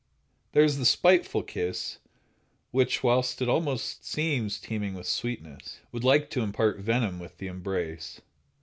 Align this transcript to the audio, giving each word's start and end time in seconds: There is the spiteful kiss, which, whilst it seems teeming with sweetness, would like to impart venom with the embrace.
There 0.53 0.63
is 0.63 0.79
the 0.79 0.85
spiteful 0.87 1.43
kiss, 1.43 1.99
which, 2.71 3.03
whilst 3.03 3.39
it 3.39 3.79
seems 3.79 4.59
teeming 4.59 4.95
with 4.95 5.05
sweetness, 5.05 5.81
would 5.91 6.03
like 6.03 6.31
to 6.31 6.41
impart 6.41 6.79
venom 6.79 7.19
with 7.19 7.37
the 7.37 7.45
embrace. 7.45 8.19